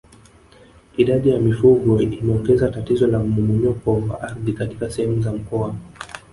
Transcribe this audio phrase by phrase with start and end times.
[0.97, 5.75] Idadi ya mifugo imeongeza tatizo la mmomonyoko wa ardhi katika sehemu za mkoa